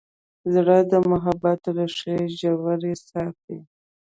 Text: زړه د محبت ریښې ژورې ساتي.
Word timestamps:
زړه 0.53 0.77
د 0.91 0.93
محبت 1.09 1.61
ریښې 1.77 2.17
ژورې 2.39 2.93
ساتي. 3.09 3.57